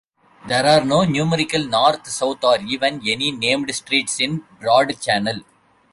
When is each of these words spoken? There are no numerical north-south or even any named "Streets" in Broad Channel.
There 0.47 0.65
are 0.65 0.83
no 0.83 1.03
numerical 1.03 1.63
north-south 1.63 2.43
or 2.43 2.57
even 2.61 3.07
any 3.07 3.29
named 3.31 3.69
"Streets" 3.75 4.19
in 4.19 4.43
Broad 4.59 4.99
Channel. 4.99 5.41